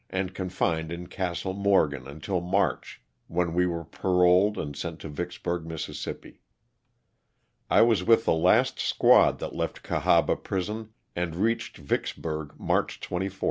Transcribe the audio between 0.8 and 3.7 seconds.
in Castle Morgan until March, when we